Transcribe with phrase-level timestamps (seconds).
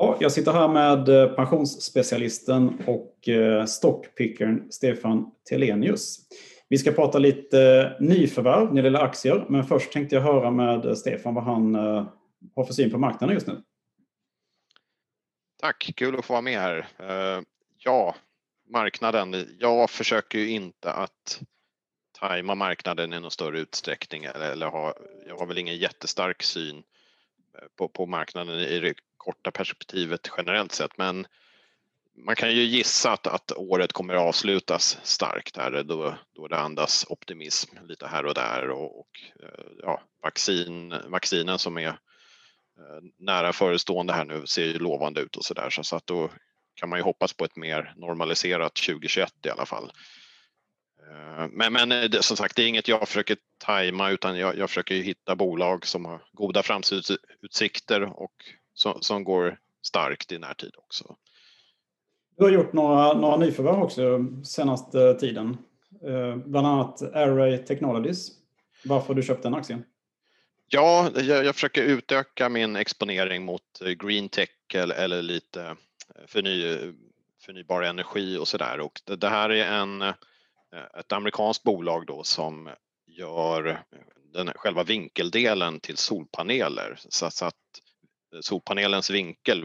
[0.00, 6.18] Ja, jag sitter här med eh, pensionsspecialisten och eh, stockpickern Stefan Telenius.
[6.68, 10.50] Vi ska prata lite eh, nyförvärv när det gäller aktier, men först tänkte jag höra
[10.50, 13.62] med Stefan vad han har för syn på marknaden just nu.
[15.60, 16.86] Tack, kul att få vara med här.
[17.78, 18.14] Ja,
[18.70, 19.56] marknaden.
[19.58, 21.40] Jag försöker ju inte att
[22.20, 24.94] tajma marknaden i någon större utsträckning eller ha,
[25.26, 26.82] jag har väl ingen jättestark syn
[27.76, 28.80] på, på marknaden i
[29.18, 31.26] korta perspektivet generellt sett men
[32.24, 36.58] man kan ju gissa att, att året kommer att avslutas starkt här då, då det
[36.58, 39.08] andas optimism lite här och där och, och
[39.42, 41.94] eh, ja, vaccin, vaccinen som är eh,
[43.18, 46.30] nära förestående här nu ser ju lovande ut och så där så, så att då
[46.74, 49.92] kan man ju hoppas på ett mer normaliserat 2021 i alla fall.
[51.10, 54.70] Eh, men, men det, som sagt, det är inget jag försöker tajma utan jag, jag
[54.70, 58.32] försöker hitta bolag som har goda framtidsutsikter och
[58.78, 61.16] som, som går starkt i närtid också.
[62.36, 65.56] Du har gjort några, några nyförvärv också senaste tiden.
[66.04, 68.30] Eh, bland annat Array Technologies.
[68.84, 69.84] Varför har du köpt den aktien?
[70.68, 73.62] Ja, jag, jag försöker utöka min exponering mot
[73.98, 75.76] green tech eller, eller lite
[76.26, 76.92] förny,
[77.40, 78.80] förnybar energi och sådär.
[78.80, 80.14] Och det, det här är en
[80.72, 82.70] Eh, ett amerikanskt bolag då som
[83.06, 83.82] gör
[84.32, 87.54] den, själva vinkeldelen till solpaneler så, att
[88.40, 89.64] solpanelens vinkel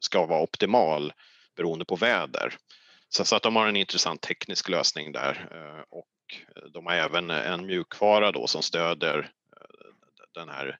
[0.00, 1.12] ska vara optimal
[1.56, 2.56] beroende på väder.
[3.08, 6.06] Så, att de har en intressant teknisk lösning där eh, och
[6.72, 9.18] de har även en mjukvara då som stöder
[9.56, 9.94] eh,
[10.34, 10.78] den här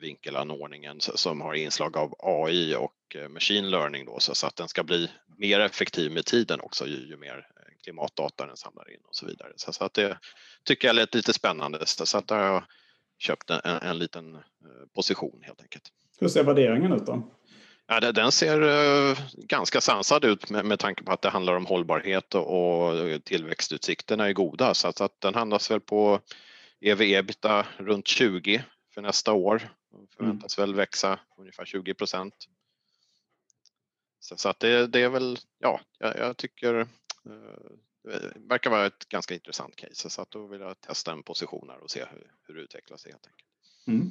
[0.00, 4.82] vinkelanordningen som har inslag av AI och eh, machine learning då så att den ska
[4.82, 7.46] bli mer effektiv med tiden också ju, ju mer
[7.82, 9.52] klimatdata den samlar in och så vidare.
[9.56, 10.18] Så, så att det
[10.64, 12.64] tycker jag lät lite spännande så att där har jag
[13.22, 14.40] köpt en, en liten eh,
[14.94, 15.92] position helt enkelt.
[16.20, 17.30] Hur ser värderingen ut då?
[17.86, 21.66] Ja, den ser uh, ganska sansad ut med, med tanke på att det handlar om
[21.66, 26.20] hållbarhet och, och tillväxtutsikterna är goda så att, att den handlas väl på
[26.80, 28.64] ev-ebita runt 20
[28.94, 29.68] för nästa år.
[30.16, 30.68] Förväntas mm.
[30.68, 32.34] väl växa ungefär 20 procent.
[34.20, 36.86] Så, så, att det, det, är väl, ja, jag, jag tycker
[37.26, 37.72] Eh,
[38.04, 41.68] det verkar vara ett ganska intressant case så att då vill jag testa en position
[41.70, 43.48] här och se hur, hur det utvecklar sig helt enkelt.
[43.86, 44.10] Mm.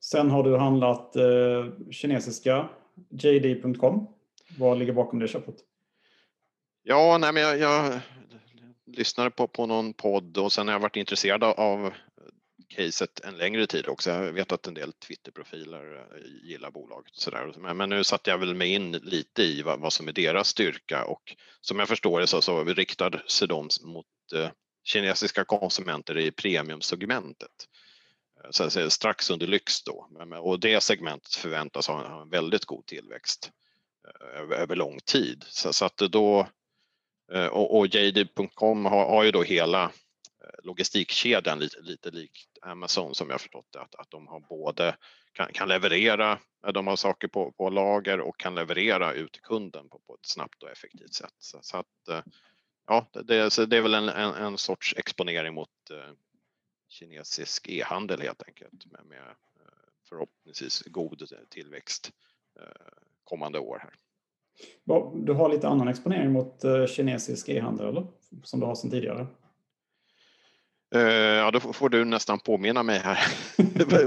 [0.00, 2.68] Sen har du handlat eh, kinesiska
[3.10, 4.06] JD.com.
[4.58, 5.56] Vad ligger bakom det köpet?
[6.82, 8.00] Ja, nej, men jag, jag
[8.86, 11.92] lyssnade på, på någon podd och sen har jag varit intresserad av
[12.74, 14.10] caset en längre tid också.
[14.10, 17.12] Jag vet att en del Twitterprofiler eh, gillar bolaget.
[17.14, 17.74] Så där.
[17.74, 21.04] Men nu satte jag väl mig in lite i vad, vad som är deras styrka
[21.04, 24.50] och som jag förstår det så, så riktar sig de mot eh,
[24.84, 27.68] kinesiska konsumenter i premiumsegmentet.
[28.44, 30.08] Eh, så att säga, strax under lyx då.
[30.40, 33.50] Och det segmentet förväntas ha en väldigt god tillväxt
[34.08, 35.44] eh, över, över lång tid.
[35.48, 36.48] Så, så att då
[37.50, 39.90] och, och JD.com har, har ju då hela
[40.62, 44.96] logistikkedjan lite, lite likt Amazon som jag förstått det, att, att de har både
[45.32, 46.38] kan, kan leverera,
[46.74, 50.26] de har saker på, på lager och kan leverera ut till kunden på, på ett
[50.26, 51.34] snabbt och effektivt sätt.
[51.38, 52.20] Så, så att, eh,
[52.86, 56.14] ja, det, så det är väl en, en, en sorts exponering mot eh,
[56.88, 62.10] kinesisk e-handel helt enkelt med, med eh, förhoppningsvis god eh, tillväxt
[63.24, 63.94] kommande år här.
[65.14, 68.06] Du har lite annan exponering mot kinesisk e-handel eller?
[68.42, 69.26] Som du har sedan tidigare?
[70.94, 73.18] Eh, ja, då får du nästan påminna mig här.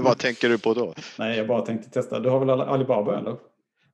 [0.00, 0.94] Vad tänker du på då?
[1.18, 2.20] Nej, jag bara tänkte testa.
[2.20, 3.30] Du har väl Alibaba eller?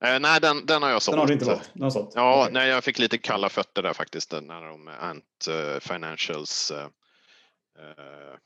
[0.05, 1.13] Eh, nej, den, den har jag sålt.
[1.13, 1.71] Den har du inte sålt?
[1.73, 2.13] Den har sålt.
[2.15, 2.53] Ja, okay.
[2.53, 8.37] nej, jag fick lite kalla fötter där faktiskt när de Ant uh, Financials uh, uh,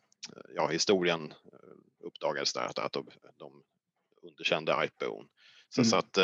[0.55, 1.35] ja, historien
[2.05, 3.07] uppdagades där att, att de,
[3.39, 3.53] de
[4.23, 5.27] underkände IPOn.
[5.71, 5.91] Så, mm.
[5.91, 6.19] så att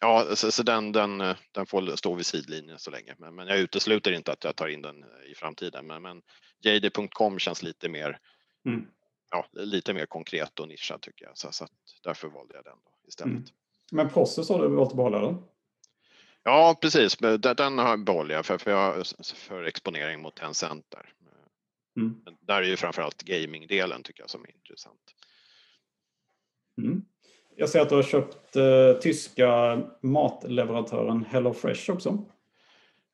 [0.00, 1.18] ja, så, så, den, den,
[1.52, 3.14] den får stå vid sidlinjen så länge.
[3.18, 5.86] Men, men jag utesluter inte att jag tar in den i framtiden.
[5.86, 6.22] Men, men
[6.60, 8.18] JD.com känns lite mer,
[8.66, 8.86] mm.
[9.30, 11.38] ja, lite mer konkret och nischad tycker jag.
[11.38, 11.66] Så, så
[12.02, 13.32] därför valde jag den då istället.
[13.32, 13.44] Mm.
[13.92, 15.42] Men Process har du valt att behålla den?
[16.42, 17.16] Ja, precis.
[17.56, 21.12] Den har jag för, för, jag, för exponering mot Tencent där.
[21.96, 22.16] Mm.
[22.40, 25.14] Där är ju framförallt gamingdelen tycker jag som är intressant.
[26.78, 27.04] Mm.
[27.56, 32.24] Jag ser att du har köpt eh, tyska matleverantören HelloFresh också.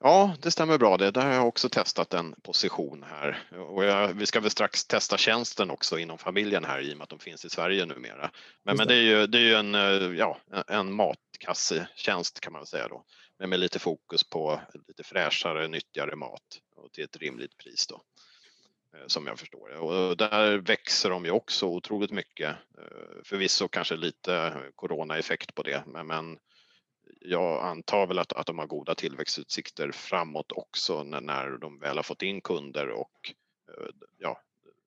[0.01, 1.11] Ja, det stämmer bra det.
[1.11, 3.49] Där har jag också testat en position här.
[3.69, 7.03] Och jag, vi ska väl strax testa tjänsten också inom familjen här i och med
[7.03, 8.31] att de finns i Sverige numera.
[8.63, 12.67] Men, men det är ju, det är ju en, eh, ja, en matkassetjänst kan man
[12.67, 13.05] säga då.
[13.39, 18.03] Men med lite fokus på lite fräschare, nyttigare mat och till ett rimligt pris då.
[19.07, 19.79] som jag förstår det.
[19.79, 22.57] Och där växer de ju också otroligt mycket.
[23.25, 26.39] Förvisso kanske lite coronaeffekt på det, men
[27.27, 31.97] jag antar väl att, att de har goda tillväxtutsikter framåt också när, när de väl
[31.97, 33.33] har fått in kunder och
[33.69, 33.89] eh,
[34.19, 34.41] ja,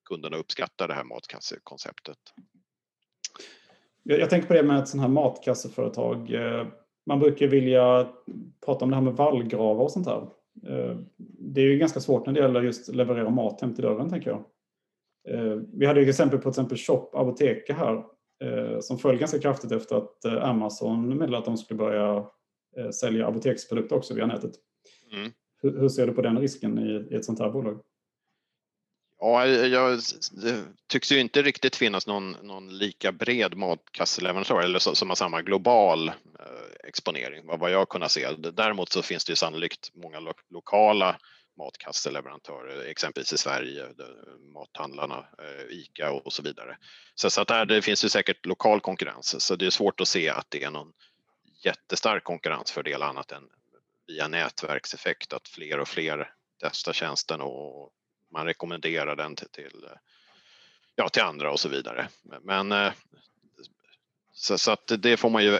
[0.05, 2.17] kunderna uppskattar det här matkassekonceptet.
[4.03, 6.33] Jag, jag tänker på det med ett sånt här matkasseföretag.
[6.33, 6.67] Eh,
[7.05, 8.13] man brukar vilja
[8.65, 10.21] prata om det här med vallgravar och sånt här.
[10.67, 10.97] Eh,
[11.39, 14.29] det är ju ganska svårt när det gäller just leverera mat hem till dörren, tänker
[14.29, 14.43] jag.
[15.73, 18.03] Vi hade ju exempel på till exempel Shop Apoteka här
[18.81, 22.25] som föll ganska kraftigt efter att Amazon meddelade att de skulle börja
[22.91, 24.51] sälja apoteksprodukter också via nätet.
[25.11, 25.31] Mm.
[25.61, 27.81] Hur, ser du på den risken i, ett sånt här bolag?
[29.19, 29.99] Ja, jag,
[30.31, 35.15] det tycks ju inte riktigt finnas någon, någon lika bred matkasseleverantör eller så, som har
[35.15, 36.13] samma global eh,
[36.87, 38.27] exponering vad jag har kunnat se.
[38.53, 41.19] Däremot så finns det ju sannolikt många lo lokala
[41.59, 46.77] matkasseleverantörer, exempelvis i Sverige, eh, mathandlarna, eh, ICA och så vidare.
[47.15, 50.07] Så, så att där det finns ju säkert lokal konkurrens, så det är svårt att
[50.07, 50.93] se att det är någon
[51.63, 53.43] jättestark konkurrensfördel annat än
[54.07, 57.91] via nätverkseffekt, att fler och fler testar tjänsten och
[58.31, 59.87] man rekommenderar den till, till,
[60.95, 62.07] ja, till andra och så vidare.
[62.41, 62.93] Men eh,
[64.33, 65.59] så, så att det får man ju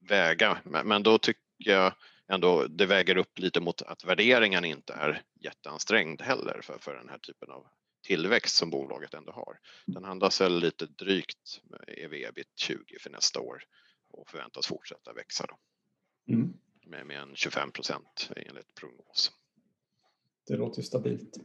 [0.00, 1.92] väga, men då tycker jag
[2.28, 7.08] ändå det väger upp lite mot att värderingen inte är jätteansträngd heller för, för den
[7.08, 7.66] här typen av
[8.06, 9.58] tillväxt som bolaget ändå har.
[9.86, 13.62] Den handlas väl lite drygt ev ebit 20 för nästa år
[14.10, 15.56] och förväntas fortsätta växa då.
[16.32, 16.52] Mm.
[16.86, 19.32] Med, med en 25 procent enligt prognos.
[20.46, 21.36] Det låter stabilt.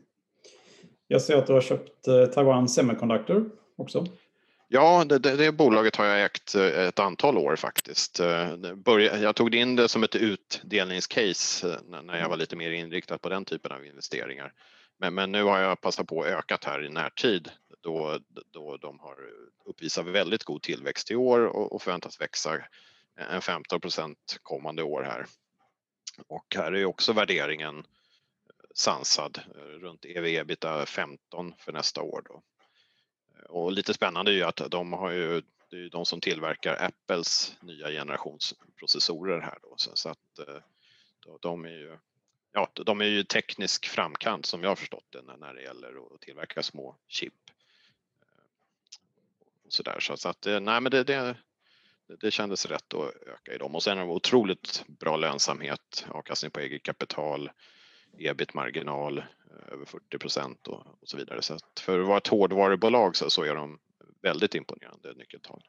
[1.07, 4.05] Jag ser att du har köpt eh, Taiwan Semiconductor också.
[4.73, 8.19] Ja, det, det, det, bolaget har jag ägt eh, ett antal år faktiskt.
[8.19, 8.55] Eh,
[9.21, 13.29] jag tog in det som ett utdelningscase eh, när jag var lite mer inriktad på
[13.29, 14.53] den typen av investeringar.
[14.99, 17.51] Men, men nu har jag passat på att ökat här i närtid
[17.81, 18.19] då,
[18.53, 19.15] då de har
[19.65, 22.59] uppvisat väldigt god tillväxt i år och, och förväntas växa
[23.31, 25.25] en 15 procent kommande år här.
[26.27, 27.83] Och här är också värderingen
[28.75, 29.39] sansad
[29.81, 32.21] runt ev-ebita 15 för nästa år.
[32.25, 32.41] Då.
[33.49, 37.55] Och lite spännande är ju att de har ju, det är de som tillverkar Apples
[37.61, 40.57] nya generationsprocessorer här då, så, så att eh,
[41.41, 41.97] de är ju
[42.53, 46.21] Ja, de är ju teknisk framkant som jag har förstått det när det gäller att
[46.21, 47.33] tillverka små chip.
[48.21, 48.43] Eh,
[49.67, 49.99] så där.
[49.99, 51.35] Så, att eh, nej, men det, det,
[52.07, 56.51] det kändes rätt att öka i dem och sen har de otroligt bra lönsamhet, avkastning
[56.51, 57.51] på eget kapital,
[58.17, 59.23] ebit-marginal
[59.71, 61.41] över 40 procent och, och, så vidare.
[61.41, 63.79] Så att för att vara ett hårdvarubolag så, så är de
[64.21, 65.61] väldigt imponerande nyckeltal.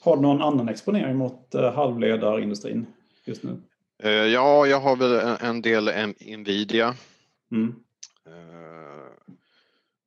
[0.00, 2.86] Har du någon annan exponering mot eh, halvledarindustrin
[3.24, 3.62] just nu?
[4.02, 6.94] Eh, ja, jag har väl en del Nvidia.
[7.52, 7.74] Mm.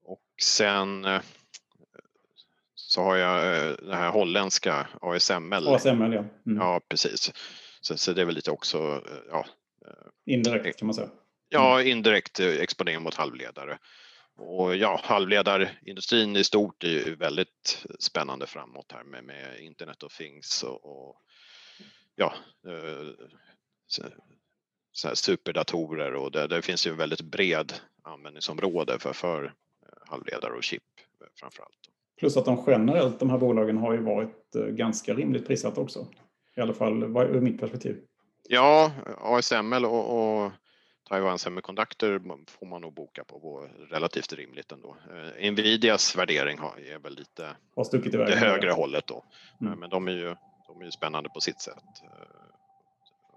[0.04, 1.08] Och sen
[2.76, 3.42] så har jag
[3.84, 5.68] det här holländska ASML.
[5.68, 6.26] ASML, ja.
[6.46, 6.58] Mm.
[6.58, 7.32] Ja, precis.
[7.82, 9.46] Så, så, det är väl lite också, ja.
[10.26, 11.10] Indirekt kan man säga.
[11.50, 13.78] Ja, indirekt exponering mot halvledare.
[14.40, 20.18] Och ja, halvledarindustrin i stort är ju väldigt spännande framåt här med, med Internet of
[20.18, 21.22] Things och, och
[22.16, 22.34] ja,
[22.68, 23.28] eh,
[23.88, 24.04] så,
[24.92, 27.74] så superdatorer och det, det, finns ju en väldigt bred
[28.04, 29.52] användningsområde för, för eh,
[30.10, 30.84] halvledare och chip
[31.40, 31.90] framför allt.
[32.20, 36.08] Plus att de generellt, de här bolagen har ju varit eh, ganska rimligt prissatta också.
[36.56, 38.02] I alla fall ur mitt perspektiv.
[38.50, 40.52] Ja, ASML och, och
[41.10, 44.98] Taiwan Semiconductor får man nog boka på relativt rimligt ändå.
[45.40, 47.84] Eh, Nvidias värdering är väl lite har
[48.26, 49.24] det högre hållet då.
[49.62, 49.80] Mm.
[49.80, 50.36] Men de är ju
[50.68, 51.84] de är spännande på sitt sätt.
[52.04, 52.10] Eh,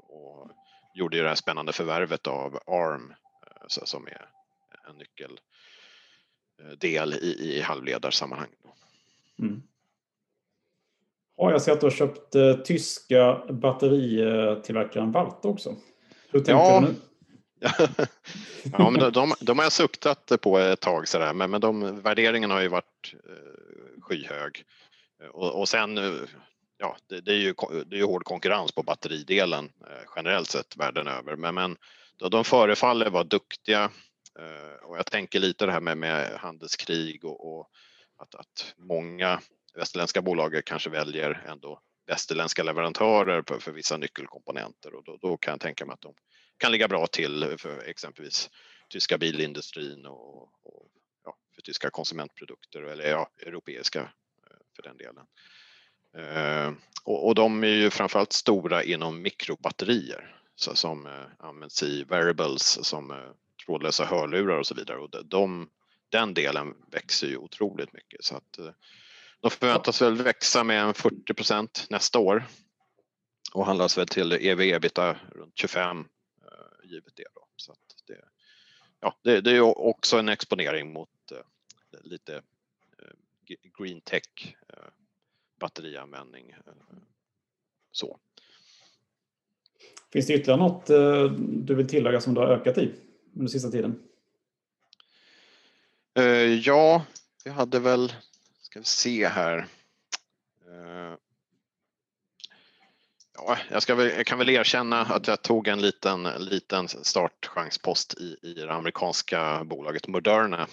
[0.09, 0.51] och
[0.95, 3.15] gjorde ju det här spännande förvärvet av ARM
[3.47, 4.29] eh, som är
[4.89, 5.39] en nyckeldel
[7.15, 8.51] i, i halvledarsammanhang.
[9.39, 9.63] Mm.
[11.37, 15.77] Ja, jag ser att du har köpt eh, tyska batteritillverkaren Valta också.
[16.31, 16.95] Hur tänker ja, du nu?
[18.79, 22.01] Ja, men de, de, de, har jag suktat på ett tag sådär, men, men de,
[22.01, 24.65] värderingen har ju varit eh, skyhög.
[25.33, 26.13] Och, och sen, eh,
[26.79, 27.55] ja, det, det, är ju,
[27.87, 31.77] det är ju hård konkurrens på batteridelen eh, generellt sett världen över, men, men
[32.17, 33.91] då, de förefaller vara duktiga
[34.39, 37.69] eh, och jag tänker lite det här med, med handelskrig och, och
[38.19, 39.41] att, att många
[39.75, 45.53] västerländska bolag kanske väljer ändå västerländska leverantörer för, för vissa nyckelkomponenter och då, då, kan
[45.53, 46.15] jag tänka mig att de
[46.59, 48.51] kan ligga bra till för exempelvis
[48.89, 50.89] tyska bilindustrin och, och
[51.25, 55.27] ja, för tyska konsumentprodukter eller ja, europeiska eh, för den delen.
[56.17, 56.73] Eh,
[57.05, 62.85] och, och, de är ju framförallt stora inom mikrobatterier så, som eh, används i variables
[62.85, 63.17] som eh,
[63.67, 65.69] trådlösa hörlurar och så vidare och de,
[66.09, 68.71] den delen växer ju otroligt mycket så att eh,
[69.41, 72.45] de förväntas väl växa med en 40 nästa år
[73.53, 76.05] och handlas väl till ev ebita runt 25
[76.93, 77.27] givet det.
[77.35, 77.47] Då.
[77.57, 77.75] Så
[78.07, 78.25] det,
[79.01, 81.09] ja, det, det, är också en exponering mot
[82.01, 82.43] lite
[83.79, 84.57] green tech
[85.59, 86.55] batterianvändning.
[87.93, 88.19] Så.
[90.13, 92.95] Finns det ytterligare något eh, du vill tillägga som du har ökat i
[93.37, 94.03] under sista tiden?
[96.15, 96.25] Eh,
[96.59, 97.05] ja,
[97.45, 98.13] vi hade väl,
[98.61, 99.67] ska vi se här.
[103.43, 106.89] Eh, ja, jag, ska väl, jag kan väl erkänna att jag tog en liten, liten
[106.89, 110.67] startchanspost i, i det amerikanska bolaget Moderna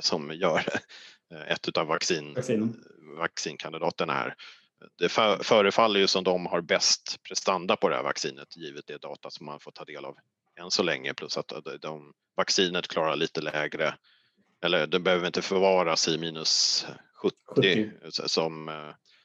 [0.00, 0.64] som gör
[1.48, 2.36] ett av vaccin,
[3.18, 4.34] vaccinkandidaterna här.
[4.98, 5.08] Det
[5.42, 9.46] förefaller ju som de har bäst prestanda på det här vaccinet givet det data som
[9.46, 10.16] man får ta del av
[10.60, 13.94] än så länge plus att de, vaccinet klarar lite lägre
[14.64, 16.86] eller det behöver inte förvaras i minus
[17.22, 17.90] 70, 70.
[18.10, 18.70] Som,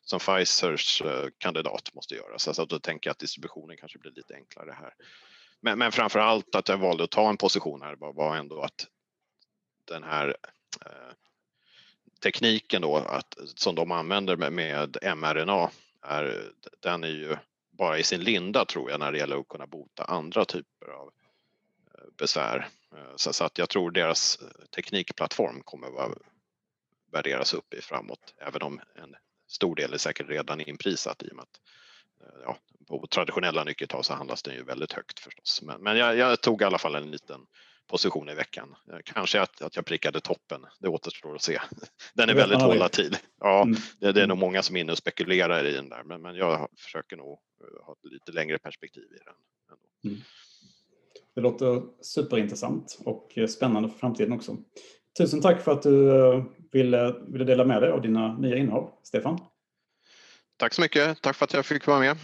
[0.04, 2.40] som Pfizers eh, kandidat måste göra.
[2.40, 4.94] Så alltså då tänker jag att distributionen kanske blir lite enklare här.
[5.62, 8.62] Men, men framför allt att jag valde att ta en position här var, var ändå
[8.62, 8.88] att
[9.86, 10.38] den här
[10.86, 11.14] eh,
[12.24, 15.70] tekniken då att, som de använder med, med mRNA
[16.02, 17.38] är, den är ju
[17.72, 21.12] bara i sin linda tror jag när det gäller att kunna bota andra typer av
[21.94, 22.68] eh, besvär.
[22.96, 24.40] Eh, så, så att jag tror deras
[24.76, 26.18] teknikplattform kommer att
[27.12, 29.16] värderas upp i framåt, även om en
[29.54, 31.60] stor del är säkert redan inprisat i och med att
[32.44, 32.58] ja,
[32.88, 35.62] på traditionella nyckeltal så handlas den ju väldigt högt förstås.
[35.62, 37.42] Men, men jag, jag, tog i alla fall en liten
[37.88, 38.76] position i veckan.
[38.92, 41.60] Eh, kanske att, att jag prickade toppen, det återstår att se.
[42.14, 43.18] Den är väldigt volatil.
[43.40, 43.76] Ja, mm.
[44.00, 46.36] det, det, är nog många som är inne och spekulerar i den där, men, men
[46.36, 49.36] jag försöker nog eh, ha ett lite längre perspektiv i den.
[50.12, 50.24] Mm.
[51.36, 54.58] Det låter superintressant och eh, spännande för framtiden också.
[55.18, 58.90] Tusen tack för att du eh, ville, ville dela med dig av dina nya innehav,
[59.04, 59.40] Stefan.
[60.58, 61.22] Tack så mycket.
[61.22, 62.18] Tack för att jag fick vara med.